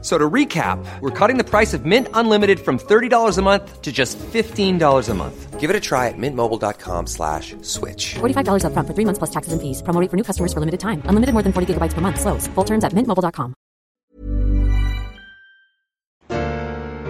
F- 0.00 0.04
So 0.04 0.16
to 0.16 0.30
recap, 0.30 0.78
we're 1.00 1.10
cutting 1.10 1.38
the 1.38 1.44
price 1.44 1.74
of 1.74 1.84
Mint 1.84 2.06
Unlimited 2.14 2.60
from 2.60 2.78
$30 2.78 3.36
a 3.36 3.42
month 3.42 3.82
to 3.82 3.90
just 3.90 4.16
$15 4.32 5.08
a 5.08 5.14
month. 5.14 5.58
Give 5.58 5.70
it 5.70 5.76
a 5.76 5.80
try 5.80 6.06
at 6.06 6.14
mintmobile.com 6.16 7.06
slash 7.08 7.56
switch. 7.62 8.14
$45 8.20 8.62
upfront 8.62 8.86
for 8.86 8.94
three 8.94 9.04
months 9.04 9.18
plus 9.18 9.30
taxes 9.30 9.52
and 9.52 9.60
fees. 9.60 9.82
Promo 9.82 10.00
rate 10.00 10.08
for 10.08 10.16
new 10.16 10.22
customers 10.22 10.52
for 10.52 10.60
limited 10.60 10.78
time. 10.78 11.02
Unlimited 11.10 11.32
more 11.34 11.42
than 11.42 11.52
40 11.52 11.74
gigabytes 11.74 11.94
per 11.94 12.00
month. 12.00 12.20
Slows. 12.20 12.46
Full 12.54 12.64
terms 12.64 12.84
at 12.84 12.92
mintmobile.com. 12.94 13.54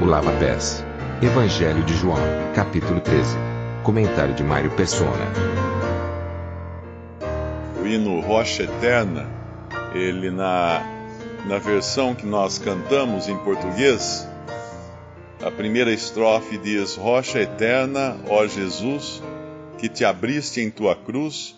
O 0.00 0.04
Lava 0.06 0.32
Pés. 0.40 0.82
Evangelho 1.22 1.82
de 1.84 1.94
João, 1.94 2.18
capítulo 2.54 3.00
13. 3.00 3.36
Comentário 3.82 4.34
de 4.34 4.42
Mário 4.42 4.70
Persona. 4.70 5.26
o 7.80 7.86
hino 7.86 8.20
Rocha 8.20 8.62
Eterna, 8.64 9.26
ele 9.94 10.30
na, 10.30 10.80
na 11.48 11.56
versão 11.56 12.14
que 12.14 12.26
nós 12.26 12.58
cantamos 12.58 13.26
em 13.26 13.36
português, 13.38 14.28
a 15.42 15.50
primeira 15.50 15.90
estrofe 15.90 16.58
diz: 16.58 16.94
Rocha 16.94 17.40
Eterna, 17.40 18.18
ó 18.28 18.46
Jesus, 18.46 19.22
que 19.78 19.88
te 19.88 20.04
abriste 20.04 20.60
em 20.60 20.70
tua 20.70 20.94
cruz, 20.94 21.56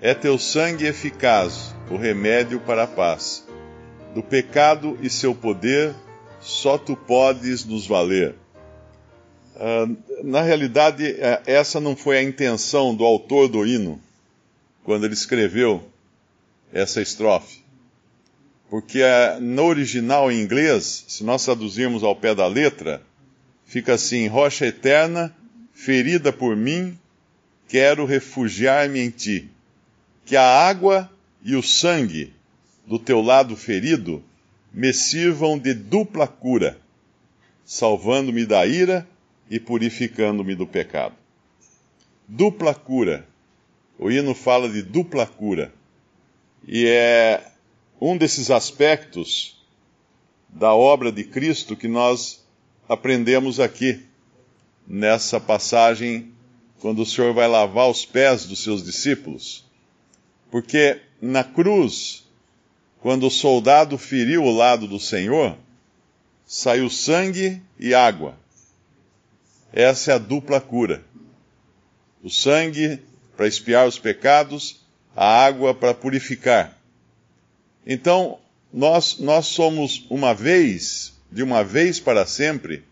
é 0.00 0.14
teu 0.14 0.36
sangue 0.36 0.84
eficaz, 0.84 1.72
o 1.88 1.96
remédio 1.96 2.58
para 2.58 2.82
a 2.82 2.86
paz. 2.88 3.46
Do 4.12 4.22
pecado 4.22 4.98
e 5.00 5.08
seu 5.08 5.32
poder, 5.32 5.94
só 6.40 6.76
tu 6.76 6.96
podes 6.96 7.64
nos 7.64 7.86
valer. 7.86 8.34
Ah, 9.54 9.86
na 10.24 10.42
realidade, 10.42 11.06
eh, 11.06 11.42
essa 11.46 11.80
não 11.80 11.94
foi 11.94 12.18
a 12.18 12.22
intenção 12.22 12.92
do 12.92 13.04
autor 13.04 13.46
do 13.46 13.64
hino 13.64 14.00
quando 14.82 15.04
ele 15.04 15.14
escreveu 15.14 15.84
essa 16.72 17.00
estrofe. 17.00 17.63
Porque 18.74 19.02
eh, 19.02 19.38
no 19.38 19.66
original 19.66 20.32
em 20.32 20.40
inglês, 20.40 21.04
se 21.06 21.22
nós 21.22 21.44
traduzirmos 21.44 22.02
ao 22.02 22.16
pé 22.16 22.34
da 22.34 22.48
letra, 22.48 23.00
fica 23.64 23.94
assim: 23.94 24.26
Rocha 24.26 24.66
eterna, 24.66 25.32
ferida 25.72 26.32
por 26.32 26.56
mim, 26.56 26.98
quero 27.68 28.04
refugiar-me 28.04 28.98
em 28.98 29.10
ti. 29.10 29.48
Que 30.26 30.34
a 30.34 30.42
água 30.42 31.08
e 31.44 31.54
o 31.54 31.62
sangue 31.62 32.32
do 32.84 32.98
teu 32.98 33.22
lado 33.22 33.54
ferido 33.54 34.20
me 34.72 34.92
sirvam 34.92 35.56
de 35.56 35.72
dupla 35.72 36.26
cura, 36.26 36.76
salvando-me 37.64 38.44
da 38.44 38.66
ira 38.66 39.06
e 39.48 39.60
purificando-me 39.60 40.56
do 40.56 40.66
pecado. 40.66 41.14
Dupla 42.26 42.74
cura. 42.74 43.24
O 43.96 44.10
hino 44.10 44.34
fala 44.34 44.68
de 44.68 44.82
dupla 44.82 45.28
cura. 45.28 45.72
E 46.66 46.88
é 46.88 47.53
um 48.00 48.16
desses 48.16 48.50
aspectos 48.50 49.62
da 50.48 50.74
obra 50.74 51.10
de 51.10 51.24
Cristo 51.24 51.76
que 51.76 51.88
nós 51.88 52.44
aprendemos 52.88 53.58
aqui, 53.58 54.04
nessa 54.86 55.40
passagem, 55.40 56.32
quando 56.80 57.02
o 57.02 57.06
Senhor 57.06 57.32
vai 57.32 57.48
lavar 57.48 57.88
os 57.88 58.04
pés 58.04 58.44
dos 58.44 58.62
seus 58.62 58.84
discípulos. 58.84 59.64
Porque 60.50 61.00
na 61.20 61.42
cruz, 61.42 62.24
quando 63.00 63.26
o 63.26 63.30
soldado 63.30 63.96
feriu 63.96 64.44
o 64.44 64.54
lado 64.54 64.86
do 64.86 65.00
Senhor, 65.00 65.56
saiu 66.46 66.90
sangue 66.90 67.60
e 67.78 67.94
água. 67.94 68.38
Essa 69.72 70.12
é 70.12 70.14
a 70.14 70.18
dupla 70.18 70.60
cura. 70.60 71.04
O 72.22 72.30
sangue 72.30 73.00
para 73.36 73.46
expiar 73.46 73.88
os 73.88 73.98
pecados, 73.98 74.84
a 75.16 75.44
água 75.44 75.74
para 75.74 75.94
purificar. 75.94 76.78
Então, 77.86 78.38
nós, 78.72 79.18
nós 79.18 79.46
somos 79.46 80.04
uma 80.10 80.34
vez, 80.34 81.14
de 81.30 81.42
uma 81.42 81.62
vez 81.62 82.00
para 82.00 82.26
sempre, 82.26 82.82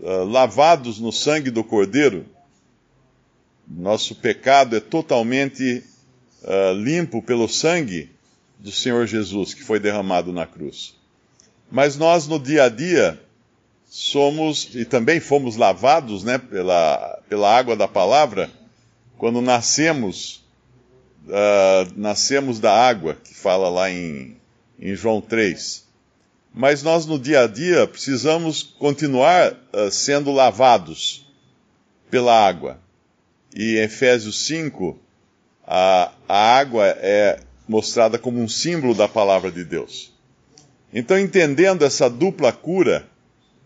uh, 0.00 0.24
lavados 0.24 0.98
no 0.98 1.12
sangue 1.12 1.50
do 1.50 1.62
Cordeiro. 1.62 2.26
Nosso 3.66 4.14
pecado 4.14 4.76
é 4.76 4.80
totalmente 4.80 5.84
uh, 6.42 6.72
limpo 6.74 7.22
pelo 7.22 7.48
sangue 7.48 8.10
do 8.58 8.72
Senhor 8.72 9.06
Jesus 9.06 9.54
que 9.54 9.62
foi 9.62 9.78
derramado 9.78 10.32
na 10.32 10.46
cruz. 10.46 10.94
Mas 11.70 11.96
nós, 11.96 12.26
no 12.26 12.38
dia 12.38 12.64
a 12.64 12.68
dia, 12.68 13.20
somos, 13.86 14.70
e 14.74 14.84
também 14.84 15.20
fomos 15.20 15.56
lavados 15.56 16.24
né, 16.24 16.38
pela, 16.38 17.22
pela 17.28 17.56
água 17.56 17.76
da 17.76 17.86
palavra, 17.86 18.50
quando 19.16 19.40
nascemos, 19.40 20.44
uh, 21.28 21.92
nascemos 21.96 22.58
da 22.58 22.72
água, 22.72 23.16
que 23.22 23.34
fala 23.34 23.68
lá 23.68 23.90
em, 23.90 24.36
em 24.78 24.94
João 24.94 25.20
3. 25.20 25.86
Mas 26.52 26.82
nós 26.82 27.06
no 27.06 27.18
dia 27.18 27.42
a 27.42 27.46
dia 27.46 27.86
precisamos 27.86 28.62
continuar 28.62 29.52
uh, 29.52 29.90
sendo 29.90 30.32
lavados 30.32 31.26
pela 32.10 32.46
água. 32.46 32.78
E 33.54 33.76
em 33.76 33.82
Efésios 33.82 34.46
5, 34.46 34.98
a, 35.66 36.12
a 36.28 36.58
água 36.58 36.86
é 36.86 37.40
mostrada 37.66 38.18
como 38.18 38.40
um 38.40 38.48
símbolo 38.48 38.94
da 38.94 39.06
palavra 39.06 39.50
de 39.50 39.64
Deus. 39.64 40.12
Então, 40.92 41.18
entendendo 41.18 41.84
essa 41.84 42.08
dupla 42.08 42.50
cura, 42.50 43.06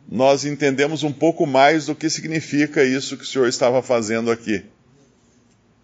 nós 0.09 0.45
entendemos 0.45 1.05
um 1.05 1.13
pouco 1.13 1.47
mais 1.47 1.87
do 1.87 1.95
que 1.95 2.11
significa 2.11 2.83
isso 2.85 3.17
que 3.17 3.23
o 3.23 3.27
Senhor 3.27 3.47
estava 3.47 3.81
fazendo 3.81 4.31
aqui 4.31 4.65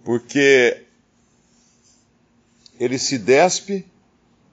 porque 0.08 0.84
ele 2.78 2.98
se 2.98 3.18
despe, 3.18 3.84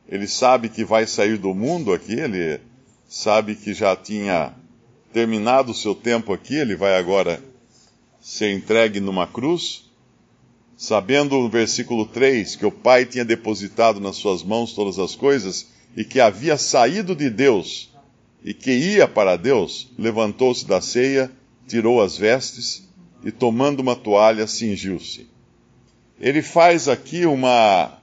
ele 0.08 0.28
sabe 0.28 0.70
que 0.70 0.84
vai 0.84 1.06
sair 1.08 1.38
do 1.38 1.54
mundo 1.54 1.94
aqui, 1.94 2.14
ele 2.14 2.60
sabe 3.08 3.56
que 3.56 3.74
já 3.74 3.96
tinha 3.96 4.54
terminado 5.14 5.72
o 5.72 5.76
seu 5.76 5.96
tempo 5.96 6.34
aqui, 6.34 6.56
ele 6.56 6.76
vai 6.76 6.98
agora 6.98 7.42
ser 8.20 8.52
entregue 8.54 9.00
numa 9.00 9.28
cruz, 9.28 9.90
sabendo 10.76 11.38
no 11.38 11.50
versículo 11.50 12.06
3 12.06 12.56
que 12.56 12.66
o 12.66 12.72
Pai 12.72 13.06
tinha 13.06 13.24
depositado 13.24 14.00
nas 14.00 14.18
suas 14.18 14.44
mãos 14.44 14.74
todas 14.74 15.00
as 15.00 15.16
coisas 15.16 15.68
e 15.96 16.04
que 16.04 16.20
havia 16.20 16.58
saído 16.58 17.16
de 17.16 17.30
Deus 17.30 17.90
e 18.44 18.54
que 18.54 18.72
ia 18.72 19.08
para 19.08 19.38
Deus, 19.38 19.90
levantou-se 19.98 20.68
da 20.68 20.82
ceia, 20.82 21.32
tirou 21.68 22.02
as 22.02 22.18
vestes 22.18 22.88
e, 23.24 23.32
tomando 23.32 23.80
uma 23.80 23.96
toalha, 23.96 24.46
cingiu-se. 24.46 25.28
Ele 26.20 26.44
faz 26.44 26.88
aqui 26.88 27.26
uma, 27.26 27.98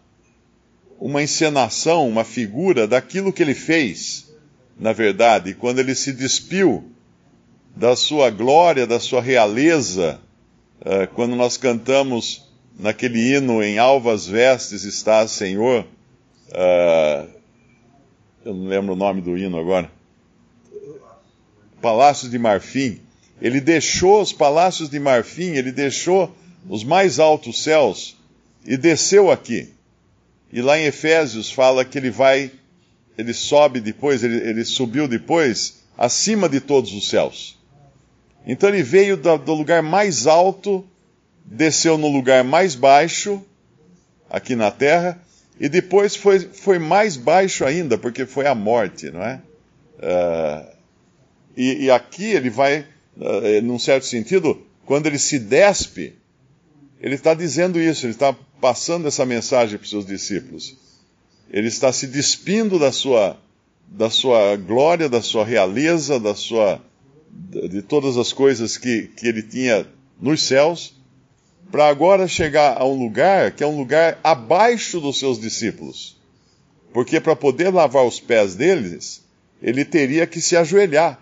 uma 1.03 1.21
encenação, 1.21 2.09
uma 2.09 2.23
figura 2.23 2.87
daquilo 2.87 3.33
que 3.33 3.43
ele 3.43 3.57
fez, 3.57 4.33
na 4.79 4.93
verdade, 4.93 5.53
quando 5.53 5.81
ele 5.81 5.97
se 5.97 6.13
despiu 6.13 6.93
da 7.75 7.97
sua 7.97 8.31
glória, 8.31 8.87
da 8.87 9.01
sua 9.01 9.21
realeza, 9.21 10.21
uh, 10.81 11.13
quando 11.13 11.35
nós 11.35 11.57
cantamos 11.57 12.49
naquele 12.79 13.19
hino 13.35 13.61
em 13.61 13.79
alvas 13.79 14.29
vestes 14.29 14.85
está 14.85 15.27
Senhor, 15.27 15.85
uh, 16.51 17.29
eu 18.45 18.55
não 18.55 18.69
lembro 18.69 18.93
o 18.93 18.97
nome 18.97 19.21
do 19.21 19.37
hino 19.37 19.59
agora, 19.59 19.91
Palácios 21.81 22.31
de 22.31 22.39
Marfim, 22.39 23.01
ele 23.41 23.61
deixou 23.61 24.23
os 24.23 24.33
palácios 24.33 24.89
de 24.89 25.01
Marfim, 25.01 25.51
ele 25.57 25.73
deixou 25.73 26.33
os 26.69 26.85
mais 26.85 27.19
altos 27.19 27.61
céus 27.61 28.17
e 28.65 28.77
desceu 28.77 29.33
aqui. 29.33 29.75
E 30.53 30.61
lá 30.61 30.79
em 30.79 30.85
Efésios 30.85 31.51
fala 31.51 31.85
que 31.85 31.97
ele 31.97 32.11
vai, 32.11 32.51
ele 33.17 33.33
sobe 33.33 33.81
depois, 33.81 34.23
ele, 34.23 34.37
ele 34.37 34.65
subiu 34.65 35.09
depois, 35.09 35.83
acima 35.97 36.49
de 36.49 36.61
todos 36.61 36.93
os 36.93 37.09
céus. 37.09 37.59
Então 38.47 38.69
ele 38.69 38.83
veio 38.83 39.17
do, 39.17 39.39
do 39.39 39.55
lugar 39.55 39.83
mais 39.83 40.27
alto, 40.27 40.85
desceu 41.45 41.97
no 41.97 42.09
lugar 42.09 42.45
mais 42.45 42.75
baixo, 42.75 43.43
aqui 44.29 44.55
na 44.55 44.71
terra, 44.71 45.21
e 45.59 45.69
depois 45.69 46.17
foi, 46.17 46.41
foi 46.41 46.79
mais 46.79 47.17
baixo 47.17 47.65
ainda, 47.65 47.97
porque 47.97 48.27
foi 48.27 48.47
a 48.47 48.55
morte, 48.55 49.11
não 49.11 49.23
é? 49.23 49.41
Uh, 49.99 50.67
e, 51.57 51.85
e, 51.85 51.91
aqui 51.91 52.25
ele 52.25 52.51
vai, 52.51 52.87
uh, 53.17 53.63
num 53.63 53.79
certo 53.79 54.05
sentido, 54.05 54.61
quando 54.85 55.07
ele 55.07 55.19
se 55.19 55.39
despe, 55.39 56.15
ele 57.03 57.17
está 57.17 57.35
dizendo 57.35 57.81
isso, 57.81 58.07
ele 58.07 58.13
está 58.13 58.33
passando 58.61 59.09
essa 59.09 59.27
mensagem 59.27 59.77
para 59.77 59.83
os 59.85 59.91
seus 59.91 60.07
discípulos. 60.07 60.77
Ele 61.51 61.67
está 61.67 61.93
se 61.93 62.07
despindo 62.07 62.79
da 62.79 62.93
sua, 62.93 63.37
da 63.89 64.09
sua 64.09 64.55
glória, 64.55 65.09
da 65.09 65.21
sua 65.21 65.45
realeza, 65.45 66.21
da 66.21 66.33
sua, 66.33 66.81
de 67.29 67.83
todas 67.83 68.17
as 68.17 68.33
coisas 68.33 68.79
que, 68.79 69.09
que 69.17 69.27
ele 69.27 69.43
tinha 69.43 69.85
nos 70.21 70.45
céus, 70.45 70.95
para 71.73 71.89
agora 71.89 72.29
chegar 72.29 72.81
a 72.81 72.85
um 72.85 72.97
lugar 72.97 73.51
que 73.51 73.65
é 73.65 73.67
um 73.67 73.77
lugar 73.77 74.21
abaixo 74.23 75.01
dos 75.01 75.19
seus 75.19 75.41
discípulos. 75.41 76.17
Porque 76.93 77.21
para 77.21 77.35
poder 77.35 77.71
lavar 77.71 78.07
os 78.07 78.21
pés 78.21 78.55
deles, 78.55 79.25
ele 79.61 79.85
teria 79.85 80.25
que 80.25 80.41
se 80.41 80.57
ajoelhar 80.57 81.21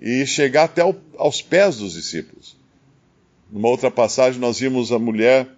e 0.00 0.24
chegar 0.26 0.64
até 0.64 0.84
o, 0.84 0.94
aos 1.18 1.42
pés 1.42 1.78
dos 1.78 1.94
discípulos. 1.94 2.59
Numa 3.52 3.68
outra 3.68 3.90
passagem, 3.90 4.40
nós 4.40 4.60
vimos 4.60 4.92
a 4.92 4.98
mulher 4.98 5.48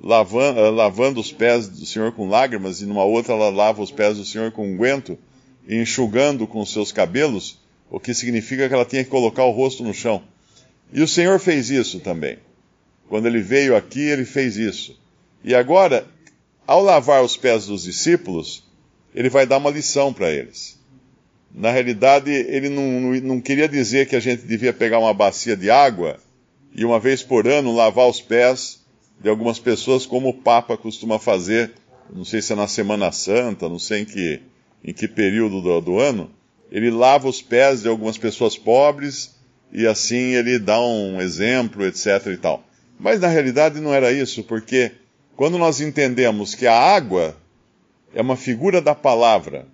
lavando, 0.00 0.60
eh, 0.60 0.70
lavando 0.70 1.20
os 1.20 1.32
pés 1.32 1.66
do 1.66 1.84
Senhor 1.84 2.12
com 2.12 2.28
lágrimas, 2.28 2.80
e 2.80 2.86
numa 2.86 3.04
outra, 3.04 3.34
ela 3.34 3.50
lava 3.50 3.82
os 3.82 3.90
pés 3.90 4.16
do 4.16 4.24
Senhor 4.24 4.52
com 4.52 4.66
unguento 4.66 5.18
e 5.66 5.76
enxugando 5.76 6.46
com 6.46 6.64
seus 6.64 6.92
cabelos, 6.92 7.58
o 7.90 7.98
que 7.98 8.14
significa 8.14 8.68
que 8.68 8.74
ela 8.74 8.84
tinha 8.84 9.02
que 9.02 9.10
colocar 9.10 9.44
o 9.44 9.50
rosto 9.50 9.82
no 9.82 9.94
chão. 9.94 10.22
E 10.92 11.02
o 11.02 11.08
Senhor 11.08 11.38
fez 11.40 11.70
isso 11.70 12.00
também. 12.00 12.38
Quando 13.08 13.26
ele 13.26 13.40
veio 13.40 13.76
aqui, 13.76 14.00
ele 14.00 14.24
fez 14.24 14.56
isso. 14.56 14.98
E 15.42 15.54
agora, 15.54 16.06
ao 16.66 16.82
lavar 16.82 17.22
os 17.22 17.36
pés 17.36 17.66
dos 17.66 17.82
discípulos, 17.82 18.64
ele 19.14 19.28
vai 19.28 19.46
dar 19.46 19.58
uma 19.58 19.70
lição 19.70 20.12
para 20.12 20.30
eles. 20.30 20.78
Na 21.52 21.70
realidade, 21.70 22.30
ele 22.30 22.68
não, 22.68 23.14
não, 23.20 23.40
queria 23.40 23.68
dizer 23.68 24.08
que 24.08 24.16
a 24.16 24.20
gente 24.20 24.42
devia 24.42 24.72
pegar 24.72 24.98
uma 24.98 25.14
bacia 25.14 25.56
de 25.56 25.70
água 25.70 26.18
e 26.74 26.84
uma 26.84 26.98
vez 26.98 27.22
por 27.22 27.46
ano 27.46 27.74
lavar 27.74 28.08
os 28.08 28.20
pés 28.20 28.84
de 29.20 29.28
algumas 29.28 29.58
pessoas, 29.58 30.04
como 30.04 30.30
o 30.30 30.34
Papa 30.34 30.76
costuma 30.76 31.18
fazer, 31.18 31.72
não 32.12 32.24
sei 32.24 32.42
se 32.42 32.52
é 32.52 32.56
na 32.56 32.66
Semana 32.66 33.12
Santa, 33.12 33.68
não 33.68 33.78
sei 33.78 34.00
em 34.00 34.04
que, 34.04 34.42
em 34.82 34.92
que 34.92 35.06
período 35.06 35.60
do, 35.60 35.80
do 35.80 35.98
ano, 35.98 36.30
ele 36.70 36.90
lava 36.90 37.28
os 37.28 37.40
pés 37.40 37.82
de 37.82 37.88
algumas 37.88 38.18
pessoas 38.18 38.58
pobres 38.58 39.36
e 39.72 39.86
assim 39.86 40.34
ele 40.34 40.58
dá 40.58 40.80
um 40.80 41.20
exemplo, 41.20 41.86
etc. 41.86 42.26
e 42.26 42.36
tal. 42.36 42.64
Mas 42.98 43.20
na 43.20 43.28
realidade 43.28 43.80
não 43.80 43.94
era 43.94 44.12
isso, 44.12 44.42
porque 44.42 44.92
quando 45.36 45.58
nós 45.58 45.80
entendemos 45.80 46.54
que 46.54 46.66
a 46.66 46.76
água 46.76 47.36
é 48.14 48.20
uma 48.20 48.36
figura 48.36 48.80
da 48.80 48.94
palavra 48.94 49.66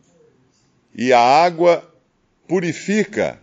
e 0.94 1.12
a 1.12 1.20
água 1.20 1.82
purifica, 2.47 3.38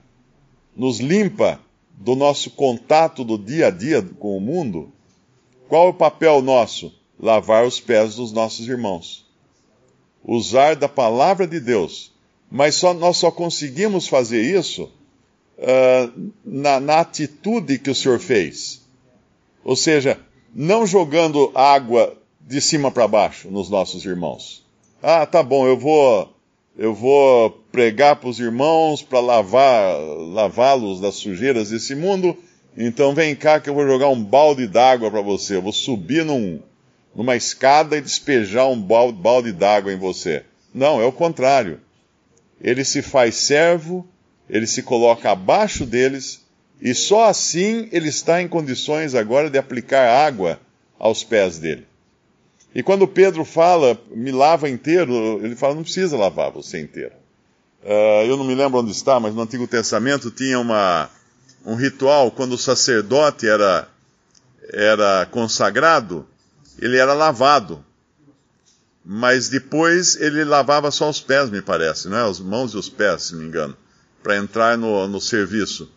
nos 0.75 0.99
limpa 0.99 1.59
do 1.97 2.15
nosso 2.15 2.51
contato 2.51 3.23
do 3.23 3.37
dia 3.37 3.67
a 3.67 3.71
dia 3.71 4.01
com 4.19 4.37
o 4.37 4.41
mundo, 4.41 4.91
qual 5.67 5.87
é 5.87 5.89
o 5.89 5.93
papel 5.93 6.41
nosso? 6.41 6.93
Lavar 7.19 7.65
os 7.65 7.79
pés 7.79 8.15
dos 8.15 8.31
nossos 8.31 8.67
irmãos. 8.67 9.25
Usar 10.23 10.75
da 10.75 10.87
palavra 10.87 11.47
de 11.47 11.59
Deus. 11.59 12.13
Mas 12.49 12.75
só, 12.75 12.93
nós 12.93 13.17
só 13.17 13.31
conseguimos 13.31 14.07
fazer 14.07 14.41
isso 14.41 14.83
uh, 15.57 16.31
na, 16.45 16.79
na 16.79 16.99
atitude 16.99 17.79
que 17.79 17.89
o 17.89 17.95
Senhor 17.95 18.19
fez. 18.19 18.81
Ou 19.63 19.75
seja, 19.75 20.19
não 20.53 20.85
jogando 20.85 21.51
água 21.55 22.15
de 22.39 22.61
cima 22.61 22.91
para 22.91 23.07
baixo 23.07 23.49
nos 23.49 23.69
nossos 23.69 24.05
irmãos. 24.05 24.63
Ah, 25.01 25.25
tá 25.25 25.41
bom, 25.41 25.67
eu 25.67 25.77
vou 25.77 26.36
eu 26.77 26.93
vou 26.93 27.49
pregar 27.71 28.17
para 28.17 28.29
os 28.29 28.39
irmãos 28.39 29.01
para 29.01 29.19
lavar 29.19 29.97
lavá-los 30.31 31.01
das 31.01 31.15
sujeiras 31.15 31.71
desse 31.71 31.95
mundo. 31.95 32.37
Então 32.77 33.15
vem 33.15 33.35
cá 33.35 33.59
que 33.59 33.67
eu 33.67 33.73
vou 33.73 33.87
jogar 33.87 34.09
um 34.09 34.23
balde 34.23 34.67
d'água 34.67 35.09
para 35.09 35.21
você. 35.21 35.55
Eu 35.55 35.61
vou 35.63 35.73
subir 35.73 36.23
num, 36.23 36.59
numa 37.15 37.35
escada 37.35 37.97
e 37.97 38.01
despejar 38.01 38.69
um 38.69 38.79
balde, 38.79 39.17
balde 39.17 39.51
d'água 39.51 39.91
em 39.91 39.97
você. 39.97 40.43
Não, 40.71 41.01
é 41.01 41.05
o 41.05 41.11
contrário. 41.11 41.81
Ele 42.61 42.85
se 42.85 43.01
faz 43.01 43.35
servo, 43.35 44.07
ele 44.47 44.67
se 44.67 44.83
coloca 44.83 45.31
abaixo 45.31 45.83
deles 45.83 46.45
e 46.79 46.93
só 46.93 47.25
assim 47.25 47.89
ele 47.91 48.09
está 48.09 48.39
em 48.39 48.47
condições 48.47 49.15
agora 49.15 49.49
de 49.49 49.57
aplicar 49.57 50.07
água 50.07 50.59
aos 50.99 51.23
pés 51.23 51.57
dele. 51.57 51.87
E 52.77 52.83
quando 52.83 53.07
Pedro 53.07 53.43
fala, 53.43 53.99
me 54.11 54.31
lava 54.31 54.69
inteiro, 54.69 55.11
ele 55.43 55.55
fala, 55.55 55.73
não 55.73 55.81
precisa 55.81 56.15
lavar 56.15 56.51
você 56.51 56.79
inteiro. 56.79 57.13
Uh, 57.83 58.23
eu 58.27 58.37
não 58.37 58.43
me 58.43 58.53
lembro 58.53 58.79
onde 58.79 58.91
está, 58.91 59.19
mas 59.19 59.33
no 59.33 59.41
Antigo 59.41 59.65
Testamento 59.65 60.29
tinha 60.29 60.59
uma, 60.59 61.09
um 61.65 61.73
ritual, 61.73 62.29
quando 62.29 62.53
o 62.53 62.57
sacerdote 62.57 63.47
era, 63.47 63.87
era 64.71 65.25
consagrado, 65.31 66.27
ele 66.79 66.97
era 66.97 67.15
lavado. 67.15 67.83
Mas 69.03 69.49
depois 69.49 70.15
ele 70.15 70.43
lavava 70.43 70.91
só 70.91 71.09
os 71.09 71.19
pés, 71.19 71.49
me 71.49 71.63
parece, 71.63 72.07
né? 72.07 72.29
As 72.29 72.39
mãos 72.39 72.73
e 72.73 72.77
os 72.77 72.89
pés, 72.89 73.23
se 73.23 73.33
não 73.33 73.39
me 73.39 73.47
engano, 73.47 73.75
para 74.21 74.37
entrar 74.37 74.77
no, 74.77 75.07
no 75.07 75.19
serviço. 75.19 75.91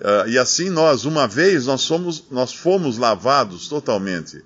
Uh, 0.00 0.28
e 0.28 0.36
assim 0.36 0.68
nós, 0.68 1.04
uma 1.04 1.28
vez, 1.28 1.66
nós, 1.66 1.82
somos, 1.82 2.24
nós 2.28 2.52
fomos 2.52 2.98
lavados 2.98 3.68
totalmente. 3.68 4.42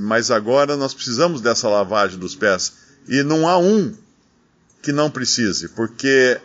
Mas 0.00 0.30
agora 0.30 0.76
nós 0.76 0.94
precisamos 0.94 1.40
dessa 1.40 1.68
lavagem 1.68 2.18
dos 2.18 2.34
pés. 2.34 2.72
E 3.08 3.22
não 3.22 3.48
há 3.48 3.58
um 3.58 3.94
que 4.82 4.92
não 4.92 5.10
precise, 5.10 5.68
porque 5.70 6.40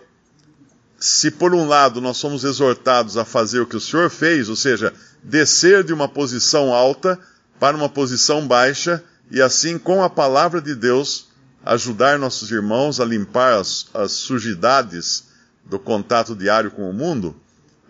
se 1.00 1.32
por 1.32 1.54
um 1.54 1.68
lado 1.68 2.00
nós 2.02 2.18
somos 2.18 2.44
exortados 2.44 3.18
a 3.18 3.26
fazer 3.26 3.60
o 3.60 3.66
que 3.66 3.76
o 3.76 3.82
Senhor 3.82 4.10
fez, 4.10 4.50
ou 4.50 4.56
seja, 4.56 4.94
descer 5.24 5.84
de 5.84 5.94
uma 5.94 6.08
posição 6.08 6.74
alta 6.74 7.20
para 7.60 7.76
uma 7.76 7.90
posição 7.90 8.48
baixa, 8.48 9.04
e 9.30 9.42
assim 9.42 9.78
com 9.78 10.04
a 10.04 10.10
palavra 10.10 10.62
de 10.62 10.76
Deus 10.76 11.28
ajudar 11.66 12.18
nossos 12.18 12.52
irmãos 12.52 13.00
a 13.00 13.06
limpar 13.06 13.60
as, 13.60 13.88
as 13.94 14.12
sujidades 14.12 15.26
do 15.66 15.78
contato 15.80 16.36
diário 16.36 16.72
com 16.72 16.90
o 16.90 16.94
mundo, 16.94 17.36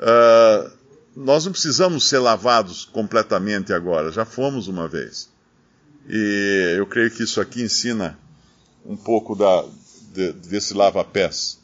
Uh, 0.02 0.72
nós 1.16 1.46
não 1.46 1.52
precisamos 1.52 2.10
ser 2.10 2.18
lavados 2.18 2.86
completamente 2.86 3.72
agora, 3.72 4.12
já 4.12 4.26
fomos 4.26 4.68
uma 4.68 4.88
vez. 4.88 5.30
E 6.08 6.76
eu 6.78 6.86
creio 6.88 7.12
que 7.12 7.24
isso 7.24 7.40
aqui 7.40 7.62
ensina 7.62 8.18
um 8.86 8.98
pouco 8.98 9.36
da, 9.36 9.66
de, 10.14 10.34
desse 10.34 10.74
lava-pés. 10.74 11.60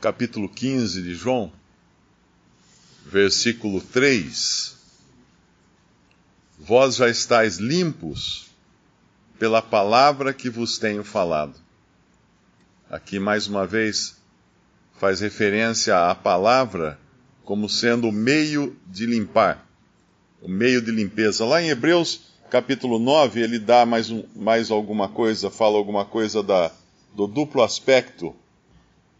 Capítulo 0.00 0.48
15 0.48 1.02
de 1.02 1.14
João, 1.14 1.52
versículo 3.04 3.80
3. 3.80 4.76
Vós 6.58 6.96
já 6.96 7.08
estáis 7.08 7.56
limpos 7.56 8.46
pela 9.38 9.60
palavra 9.60 10.32
que 10.32 10.48
vos 10.48 10.78
tenho 10.78 11.04
falado. 11.04 11.54
Aqui 12.90 13.18
mais 13.18 13.46
uma 13.46 13.66
vez 13.66 14.16
faz 14.98 15.20
referência 15.20 16.10
à 16.10 16.14
palavra 16.14 16.98
como 17.44 17.68
sendo 17.68 18.08
o 18.08 18.12
meio 18.12 18.76
de 18.86 19.06
limpar, 19.06 19.66
o 20.40 20.48
meio 20.48 20.80
de 20.80 20.90
limpeza. 20.90 21.44
Lá 21.44 21.60
em 21.60 21.70
Hebreus, 21.70 22.29
capítulo 22.50 22.98
9, 22.98 23.40
ele 23.40 23.58
dá 23.58 23.86
mais, 23.86 24.10
um, 24.10 24.24
mais 24.34 24.70
alguma 24.70 25.08
coisa, 25.08 25.50
fala 25.50 25.78
alguma 25.78 26.04
coisa 26.04 26.42
da, 26.42 26.72
do 27.14 27.26
duplo 27.26 27.62
aspecto, 27.62 28.34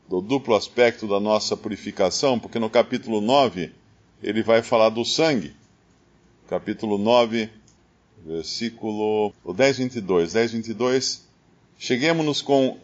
do 0.09 0.21
duplo 0.21 0.57
aspecto 0.57 1.07
da 1.07 1.21
nossa 1.21 1.57
purificação, 1.57 2.39
porque 2.39 2.59
no 2.59 2.69
capítulo 2.69 3.21
9 3.21 3.73
ele 4.23 4.43
vai 4.43 4.63
falar 4.63 4.89
do 4.89 5.05
sangue. 5.05 5.55
Capítulo 6.49 6.99
9, 6.99 7.49
versículo 8.27 9.33
10, 9.55 9.79
22. 9.79 10.33
10, 10.33 10.53
22 10.53 11.31
Cheguemos-nos 11.83 12.43
com 12.43 12.79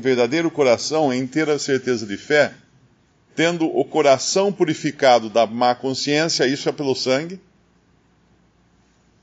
verdadeiro 0.00 0.50
coração 0.50 1.14
e 1.14 1.16
inteira 1.16 1.60
certeza 1.60 2.04
de 2.04 2.16
fé, 2.16 2.52
tendo 3.36 3.66
o 3.66 3.84
coração 3.84 4.52
purificado 4.52 5.30
da 5.30 5.46
má 5.46 5.76
consciência, 5.76 6.44
isso 6.44 6.68
é 6.68 6.72
pelo 6.72 6.96
sangue, 6.96 7.38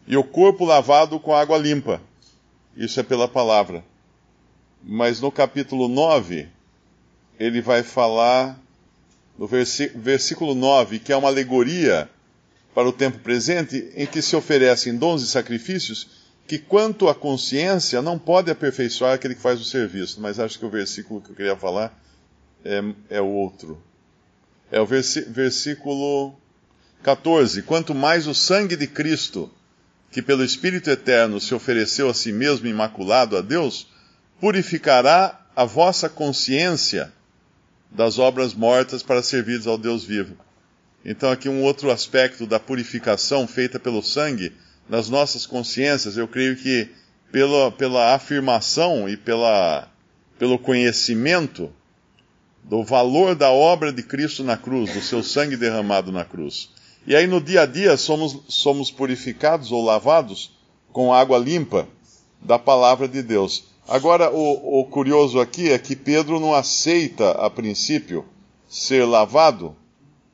e 0.09 0.17
o 0.17 0.23
corpo 0.23 0.65
lavado 0.65 1.19
com 1.19 1.35
água 1.35 1.55
limpa, 1.55 2.01
isso 2.75 2.99
é 2.99 3.03
pela 3.03 3.27
palavra. 3.27 3.85
Mas 4.83 5.21
no 5.21 5.31
capítulo 5.31 5.87
9, 5.87 6.47
ele 7.39 7.61
vai 7.61 7.83
falar, 7.83 8.59
no 9.37 9.45
versículo 9.47 10.55
9, 10.55 10.97
que 10.97 11.13
é 11.13 11.15
uma 11.15 11.29
alegoria 11.29 12.09
para 12.73 12.89
o 12.89 12.91
tempo 12.91 13.19
presente, 13.19 13.91
em 13.95 14.07
que 14.07 14.19
se 14.19 14.35
oferecem 14.35 14.97
dons 14.97 15.21
e 15.21 15.27
sacrifícios 15.27 16.07
que 16.47 16.57
quanto 16.57 17.07
à 17.07 17.13
consciência 17.13 18.01
não 18.01 18.17
pode 18.17 18.49
aperfeiçoar 18.49 19.13
aquele 19.13 19.35
que 19.35 19.41
faz 19.41 19.61
o 19.61 19.63
serviço. 19.63 20.19
Mas 20.19 20.39
acho 20.39 20.57
que 20.57 20.65
o 20.65 20.69
versículo 20.71 21.21
que 21.21 21.29
eu 21.29 21.35
queria 21.35 21.55
falar 21.55 21.95
é, 22.65 22.81
é 23.11 23.21
outro. 23.21 23.79
É 24.71 24.81
o 24.81 24.87
versículo 24.87 26.33
14. 27.03 27.61
Quanto 27.61 27.93
mais 27.93 28.25
o 28.25 28.33
sangue 28.33 28.75
de 28.75 28.87
Cristo, 28.87 29.51
que 30.11 30.21
pelo 30.21 30.43
Espírito 30.43 30.89
Eterno 30.89 31.39
se 31.39 31.53
ofereceu 31.53 32.09
a 32.09 32.13
si 32.13 32.31
mesmo 32.31 32.67
imaculado 32.67 33.37
a 33.37 33.41
Deus, 33.41 33.87
purificará 34.39 35.39
a 35.55 35.65
vossa 35.65 36.09
consciência 36.09 37.11
das 37.91 38.17
obras 38.17 38.53
mortas 38.53 39.03
para 39.03 39.21
servir 39.21 39.61
ao 39.67 39.77
Deus 39.77 40.03
vivo. 40.03 40.37
Então, 41.03 41.31
aqui 41.31 41.47
um 41.47 41.63
outro 41.63 41.91
aspecto 41.91 42.45
da 42.45 42.59
purificação 42.59 43.47
feita 43.47 43.79
pelo 43.79 44.01
sangue 44.01 44.53
nas 44.87 45.09
nossas 45.09 45.45
consciências, 45.45 46.17
eu 46.17 46.27
creio 46.27 46.55
que 46.55 46.89
pela, 47.31 47.71
pela 47.71 48.15
afirmação 48.15 49.07
e 49.07 49.15
pela, 49.15 49.87
pelo 50.37 50.57
conhecimento 50.57 51.71
do 52.63 52.83
valor 52.83 53.35
da 53.35 53.49
obra 53.51 53.93
de 53.93 54.03
Cristo 54.03 54.43
na 54.43 54.57
cruz, 54.57 54.93
do 54.93 55.01
seu 55.01 55.23
sangue 55.23 55.55
derramado 55.55 56.11
na 56.11 56.25
cruz. 56.25 56.69
E 57.07 57.15
aí 57.15 57.27
no 57.27 57.41
dia 57.41 57.61
a 57.61 57.65
dia 57.65 57.97
somos, 57.97 58.39
somos 58.47 58.91
purificados 58.91 59.71
ou 59.71 59.83
lavados 59.83 60.51
com 60.91 61.13
água 61.13 61.37
limpa 61.37 61.87
da 62.41 62.59
palavra 62.59 63.07
de 63.07 63.21
Deus. 63.21 63.65
Agora, 63.87 64.31
o, 64.31 64.81
o 64.81 64.85
curioso 64.85 65.39
aqui 65.39 65.71
é 65.71 65.79
que 65.79 65.95
Pedro 65.95 66.39
não 66.39 66.53
aceita, 66.53 67.31
a 67.31 67.49
princípio, 67.49 68.23
ser 68.67 69.03
lavado, 69.05 69.75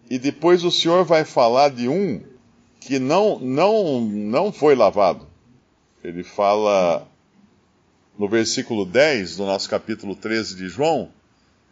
e 0.09 0.19
depois 0.19 0.63
o 0.63 0.71
Senhor 0.71 1.05
vai 1.05 1.23
falar 1.23 1.69
de 1.69 1.87
um 1.87 2.21
que 2.81 2.99
não, 2.99 3.39
não, 3.39 4.01
não 4.01 4.51
foi 4.51 4.75
lavado. 4.75 5.25
Ele 6.03 6.23
fala 6.23 7.07
no 8.17 8.27
versículo 8.27 8.85
10 8.85 9.37
do 9.37 9.45
nosso 9.45 9.69
capítulo 9.69 10.15
13 10.15 10.55
de 10.55 10.67
João: 10.67 11.09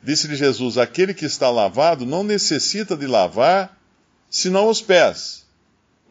Disse-lhe 0.01 0.35
Jesus: 0.35 0.77
Aquele 0.77 1.13
que 1.13 1.25
está 1.25 1.49
lavado 1.49 2.05
não 2.05 2.23
necessita 2.23 2.97
de 2.97 3.05
lavar 3.05 3.77
senão 4.33 4.67
os 4.67 4.81
pés, 4.81 5.45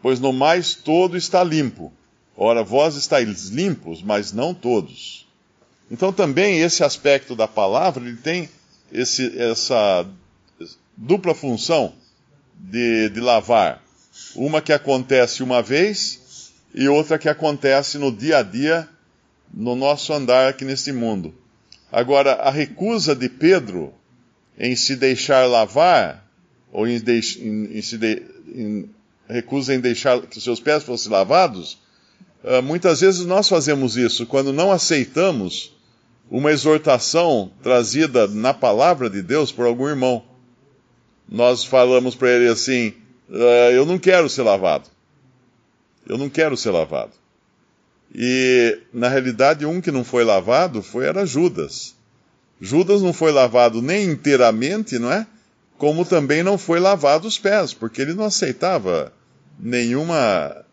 pois 0.00 0.20
no 0.20 0.32
mais 0.32 0.76
todo 0.76 1.16
está 1.16 1.42
limpo. 1.42 1.92
Ora, 2.36 2.62
vós 2.62 2.94
estáis 2.94 3.48
limpos, 3.48 4.00
mas 4.00 4.32
não 4.32 4.54
todos. 4.54 5.26
Então 5.90 6.12
também 6.12 6.60
esse 6.60 6.84
aspecto 6.84 7.34
da 7.34 7.48
palavra 7.48 8.06
ele 8.06 8.16
tem 8.16 8.48
esse, 8.92 9.36
essa 9.36 10.06
dupla 10.96 11.34
função 11.34 11.92
de, 12.54 13.08
de 13.08 13.18
lavar. 13.18 13.82
Uma 14.36 14.62
que 14.62 14.72
acontece 14.72 15.42
uma 15.42 15.60
vez 15.60 16.52
e 16.72 16.88
outra 16.88 17.18
que 17.18 17.28
acontece 17.28 17.98
no 17.98 18.12
dia 18.12 18.38
a 18.38 18.42
dia, 18.44 18.88
no 19.52 19.74
nosso 19.74 20.12
andar 20.12 20.48
aqui 20.48 20.64
neste 20.64 20.92
mundo. 20.92 21.34
Agora, 21.90 22.34
a 22.34 22.50
recusa 22.52 23.16
de 23.16 23.28
Pedro 23.28 23.92
em 24.56 24.76
se 24.76 24.94
deixar 24.94 25.44
lavar, 25.46 26.24
ou 26.72 26.88
em, 26.88 26.98
deix, 26.98 27.36
em, 27.36 27.66
em 27.66 27.80
de, 27.98 28.22
em 29.74 29.80
deixar 29.80 30.22
que 30.22 30.40
seus 30.40 30.58
pés 30.58 30.82
fossem 30.82 31.12
lavados, 31.12 31.78
uh, 32.42 32.62
muitas 32.62 33.02
vezes 33.02 33.26
nós 33.26 33.48
fazemos 33.48 33.96
isso 33.96 34.26
quando 34.26 34.52
não 34.52 34.72
aceitamos 34.72 35.76
uma 36.30 36.50
exortação 36.50 37.52
trazida 37.62 38.26
na 38.26 38.54
palavra 38.54 39.10
de 39.10 39.20
Deus 39.20 39.52
por 39.52 39.66
algum 39.66 39.86
irmão. 39.86 40.24
Nós 41.28 41.62
falamos 41.62 42.14
para 42.14 42.30
ele 42.30 42.48
assim: 42.48 42.94
uh, 43.28 43.70
Eu 43.72 43.84
não 43.84 43.98
quero 43.98 44.28
ser 44.30 44.42
lavado. 44.42 44.88
Eu 46.08 46.16
não 46.16 46.30
quero 46.30 46.56
ser 46.56 46.70
lavado. 46.70 47.12
E, 48.14 48.78
na 48.92 49.08
realidade, 49.08 49.64
um 49.64 49.80
que 49.80 49.90
não 49.90 50.04
foi 50.04 50.24
lavado 50.24 50.82
foi 50.82 51.06
era 51.06 51.24
Judas. 51.24 51.94
Judas 52.60 53.02
não 53.02 53.12
foi 53.12 53.32
lavado 53.32 53.80
nem 53.80 54.10
inteiramente, 54.10 54.98
não 54.98 55.10
é? 55.10 55.26
Como 55.82 56.04
também 56.04 56.44
não 56.44 56.56
foi 56.56 56.78
lavado 56.78 57.26
os 57.26 57.40
pés, 57.40 57.74
porque 57.74 58.00
ele 58.00 58.14
não 58.14 58.26
aceitava 58.26 59.12
nenhuma, 59.58 60.64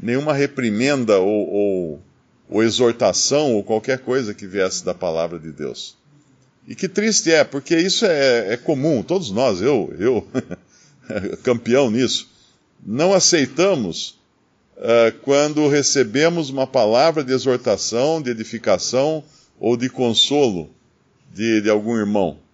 nenhuma 0.00 0.32
reprimenda 0.32 1.18
ou, 1.18 1.52
ou, 1.52 2.02
ou 2.48 2.62
exortação 2.62 3.52
ou 3.52 3.62
qualquer 3.62 3.98
coisa 3.98 4.32
que 4.32 4.46
viesse 4.46 4.82
da 4.82 4.94
palavra 4.94 5.38
de 5.38 5.52
Deus. 5.52 5.98
E 6.66 6.74
que 6.74 6.88
triste 6.88 7.30
é, 7.30 7.44
porque 7.44 7.76
isso 7.76 8.06
é, 8.06 8.54
é 8.54 8.56
comum, 8.56 9.02
todos 9.02 9.30
nós, 9.30 9.60
eu, 9.60 9.94
eu, 9.98 10.26
campeão 11.44 11.90
nisso, 11.90 12.26
não 12.82 13.12
aceitamos 13.12 14.18
uh, 14.78 15.12
quando 15.20 15.68
recebemos 15.68 16.48
uma 16.48 16.66
palavra 16.66 17.22
de 17.22 17.30
exortação, 17.30 18.22
de 18.22 18.30
edificação 18.30 19.22
ou 19.60 19.76
de 19.76 19.90
consolo 19.90 20.70
de, 21.30 21.60
de 21.60 21.68
algum 21.68 21.94
irmão. 21.94 22.45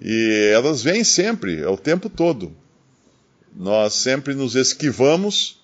E 0.00 0.50
elas 0.54 0.82
vêm 0.82 1.04
sempre, 1.04 1.60
é 1.60 1.68
o 1.68 1.76
tempo 1.76 2.08
todo. 2.08 2.56
Nós 3.54 3.92
sempre 3.94 4.34
nos 4.34 4.54
esquivamos, 4.54 5.60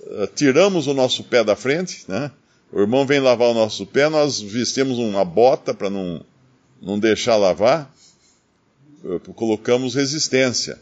uh, 0.00 0.26
tiramos 0.34 0.86
o 0.86 0.94
nosso 0.94 1.24
pé 1.24 1.42
da 1.42 1.56
frente, 1.56 2.04
né? 2.06 2.30
O 2.70 2.80
irmão 2.80 3.04
vem 3.04 3.18
lavar 3.18 3.48
o 3.48 3.54
nosso 3.54 3.84
pé, 3.84 4.08
nós 4.08 4.40
vestimos 4.40 4.98
uma 4.98 5.24
bota 5.24 5.74
para 5.74 5.90
não, 5.90 6.24
não 6.80 6.98
deixar 6.98 7.36
lavar, 7.36 7.92
uh, 9.02 9.18
colocamos 9.34 9.94
resistência. 9.94 10.78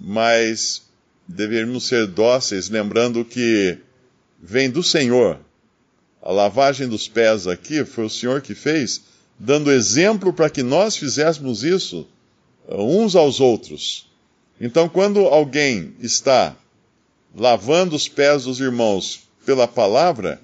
Mas 0.00 0.82
deveríamos 1.26 1.86
ser 1.86 2.06
dóceis, 2.06 2.68
lembrando 2.68 3.24
que 3.24 3.78
vem 4.40 4.70
do 4.70 4.82
Senhor. 4.82 5.40
A 6.22 6.30
lavagem 6.30 6.86
dos 6.86 7.08
pés 7.08 7.48
aqui 7.48 7.84
foi 7.84 8.04
o 8.04 8.10
Senhor 8.10 8.40
que 8.40 8.54
fez, 8.54 9.02
dando 9.36 9.72
exemplo 9.72 10.32
para 10.32 10.48
que 10.48 10.62
nós 10.62 10.96
fizéssemos 10.96 11.64
isso 11.64 12.06
uns 12.68 13.14
aos 13.14 13.40
outros. 13.40 14.10
Então, 14.60 14.88
quando 14.88 15.20
alguém 15.20 15.94
está 16.00 16.56
lavando 17.34 17.96
os 17.96 18.08
pés 18.08 18.44
dos 18.44 18.60
irmãos 18.60 19.28
pela 19.44 19.66
palavra, 19.66 20.40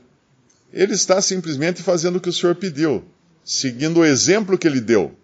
ele 0.72 0.94
está 0.94 1.20
simplesmente 1.20 1.82
fazendo 1.82 2.16
o 2.16 2.20
que 2.20 2.28
o 2.28 2.32
Senhor 2.32 2.54
pediu, 2.54 3.04
seguindo 3.44 4.00
o 4.00 4.04
exemplo 4.04 4.58
que 4.58 4.66
ele 4.66 4.80
deu. 4.80 5.14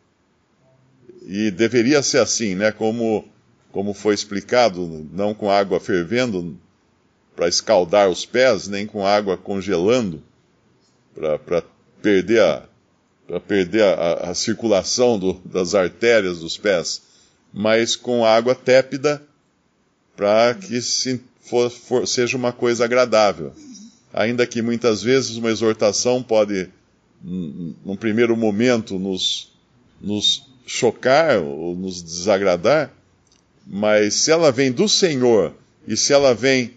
E 1.27 1.51
deveria 1.51 2.03
ser 2.03 2.19
assim, 2.19 2.55
né? 2.55 2.71
Como 2.71 3.25
como 3.75 3.93
foi 3.93 4.15
explicado, 4.15 4.87
não 5.13 5.35
com 5.35 5.51
água 5.51 5.81
fervendo 5.81 6.57
para 7.35 7.49
escaldar 7.49 8.09
os 8.09 8.25
pés, 8.25 8.69
nem 8.69 8.87
com 8.87 9.05
água 9.05 9.37
congelando 9.37 10.23
para 11.13 11.61
perder 12.01 12.41
a, 12.41 12.69
pra 13.27 13.41
perder 13.41 13.83
a, 13.83 14.31
a 14.31 14.35
circulação 14.35 15.19
do, 15.19 15.35
das 15.45 15.75
artérias 15.75 16.41
dos 16.41 16.57
pés, 16.57 17.03
mas 17.53 17.97
com 17.97 18.25
água 18.25 18.55
tépida 18.55 19.23
para 20.17 20.55
que 20.55 20.81
se 20.81 21.21
for, 21.41 21.71
for, 21.71 22.07
seja 22.07 22.37
uma 22.37 22.53
coisa 22.53 22.85
agradável. 22.85 23.53
Ainda 24.13 24.47
que 24.47 24.63
muitas 24.63 25.03
vezes 25.03 25.37
uma 25.37 25.51
exortação 25.51 26.23
pode, 26.23 26.69
num 27.23 27.97
primeiro 27.97 28.37
momento, 28.37 28.99
nos, 28.99 29.53
nos 30.01 30.49
chocar 30.67 31.39
ou 31.39 31.75
nos 31.75 32.03
desagradar, 32.03 32.93
mas 33.67 34.15
se 34.15 34.31
ela 34.31 34.53
vem 34.53 34.71
do 34.71 34.89
Senhor 34.89 35.55
e 35.87 35.97
se 35.97 36.13
ela 36.13 36.35
vem 36.35 36.75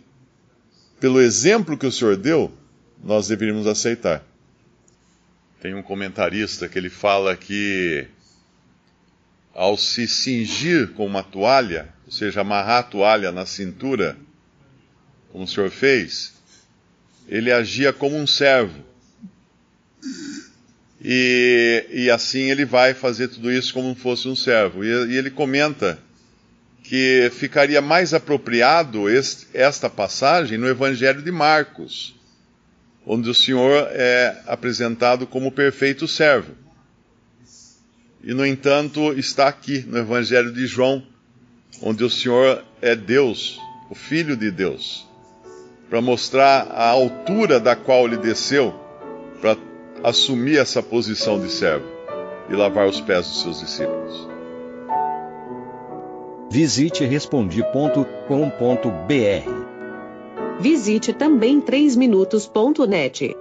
pelo 1.00 1.22
exemplo 1.22 1.78
que 1.78 1.86
o 1.86 1.92
Senhor 1.92 2.18
deu, 2.18 2.52
nós 3.04 3.28
deveríamos 3.28 3.68
aceitar. 3.68 4.26
Tem 5.68 5.76
um 5.76 5.84
comentarista 5.84 6.70
que 6.70 6.80
ele 6.80 6.90
fala 6.90 7.36
que 7.36 8.08
ao 9.54 9.78
se 9.78 10.08
cingir 10.08 10.94
com 10.94 11.06
uma 11.06 11.22
toalha, 11.22 11.94
ou 12.06 12.12
seja, 12.14 12.40
amarrar 12.40 12.80
a 12.80 12.84
toalha 12.84 13.34
na 13.34 13.46
cintura, 13.46 14.16
como 15.30 15.44
o 15.44 15.48
Senhor 15.48 15.70
fez, 15.70 16.36
ele 17.28 17.52
agia 17.52 17.92
como 17.92 18.16
um 18.16 18.26
servo. 18.26 18.82
E, 21.04 21.86
e 21.92 22.10
assim 22.10 22.50
ele 22.50 22.64
vai 22.64 22.94
fazer 22.94 23.28
tudo 23.28 23.52
isso 23.52 23.74
como 23.74 23.94
se 23.94 24.00
fosse 24.00 24.26
um 24.30 24.38
servo. 24.38 24.86
E, 24.86 24.88
e 24.88 25.18
ele 25.18 25.30
comenta 25.30 26.00
que 26.82 27.30
ficaria 27.34 27.82
mais 27.82 28.14
apropriado 28.14 29.10
este, 29.10 29.48
esta 29.54 29.90
passagem 29.90 30.58
no 30.58 30.70
Evangelho 30.70 31.22
de 31.22 31.30
Marcos, 31.30 32.17
onde 33.08 33.30
o 33.30 33.34
Senhor 33.34 33.88
é 33.92 34.42
apresentado 34.46 35.26
como 35.26 35.50
perfeito 35.50 36.06
servo. 36.10 36.52
E, 38.22 38.34
no 38.34 38.46
entanto, 38.46 39.14
está 39.14 39.48
aqui 39.48 39.86
no 39.88 39.98
Evangelho 39.98 40.52
de 40.52 40.68
João, 40.68 41.02
onde 41.82 42.04
o 42.04 42.10
Senhor 42.10 42.66
é 42.82 42.94
Deus, 42.94 43.58
o 43.90 43.96
Filho 43.96 44.36
de 44.36 44.52
Deus, 44.52 45.08
para 45.90 46.02
mostrar 46.02 46.68
a 46.70 46.90
altura 46.90 47.62
da 47.62 47.78
qual 47.78 48.06
ele 48.06 48.18
desceu 48.18 48.76
para 49.40 49.56
assumir 50.04 50.58
essa 50.58 50.84
posição 50.84 51.40
de 51.40 51.50
servo 51.50 51.88
e 52.50 52.56
lavar 52.56 52.88
os 52.88 53.00
pés 53.00 53.26
dos 53.26 53.42
seus 53.42 53.62
discípulos. 53.62 54.28
Visite 56.52 57.06
respondi.com.br. 57.06 59.67
Visite 60.60 61.14
também 61.14 61.62
3minutos.net. 61.62 63.36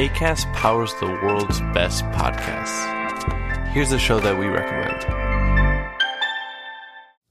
ACAST 0.00 0.50
powers 0.54 0.94
the 0.94 1.06
world's 1.06 1.60
best 1.74 2.04
podcasts. 2.12 2.86
Here's 3.72 3.92
a 3.92 3.98
show 3.98 4.18
that 4.20 4.38
we 4.38 4.46
recommend. 4.46 5.29